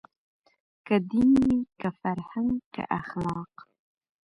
که 0.85 0.95
دین 1.09 1.29
وي 1.45 1.57
که 1.79 1.89
فرهنګ 1.99 2.53
که 2.73 2.83
اخلاق 2.99 3.51